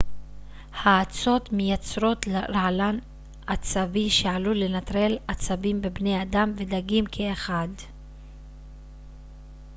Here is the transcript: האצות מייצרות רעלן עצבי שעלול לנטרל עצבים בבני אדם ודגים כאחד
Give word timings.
האצות 0.73 1.53
מייצרות 1.53 2.25
רעלן 2.49 2.97
עצבי 3.47 4.09
שעלול 4.09 4.57
לנטרל 4.59 5.17
עצבים 5.27 5.81
בבני 5.81 6.21
אדם 6.21 6.53
ודגים 6.57 7.05
כאחד 7.11 7.67